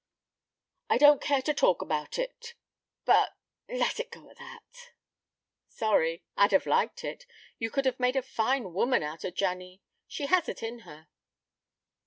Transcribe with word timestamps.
"I 0.89 0.97
don't 0.97 1.21
care 1.21 1.43
to 1.43 1.53
talk 1.53 1.83
about 1.83 2.17
it 2.17 2.55
but 3.05 3.37
let 3.69 3.99
it 3.99 4.09
go 4.09 4.31
at 4.31 4.39
that." 4.39 4.93
"Sorry. 5.69 6.23
I'd 6.35 6.53
have 6.53 6.65
liked 6.65 7.03
it. 7.03 7.27
You 7.59 7.69
could 7.69 7.85
have 7.85 7.99
made 7.99 8.15
a 8.15 8.23
fine 8.23 8.73
woman 8.73 9.03
out 9.03 9.23
of 9.23 9.35
Janny. 9.35 9.81
She 10.07 10.25
has 10.25 10.49
it 10.49 10.63
in 10.63 10.79
her." 10.89 11.07